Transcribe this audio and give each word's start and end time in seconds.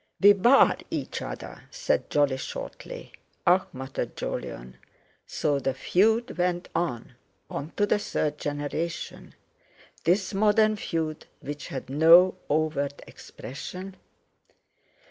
"We 0.19 0.33
bar 0.33 0.77
each 0.89 1.21
other," 1.21 1.65
said 1.69 2.09
Jolly 2.09 2.37
shortly. 2.37 3.11
"Ah!" 3.45 3.67
muttered 3.71 4.17
Jolyon. 4.17 4.77
So 5.27 5.59
the 5.59 5.75
feud 5.75 6.39
went 6.39 6.69
on, 6.73 7.13
unto 7.51 7.85
the 7.85 7.99
third 7.99 8.39
generation—this 8.39 10.33
modern 10.33 10.75
feud 10.77 11.27
which 11.41 11.67
had 11.67 11.87
no 11.91 12.33
overt 12.49 13.03
expression? 13.05 13.95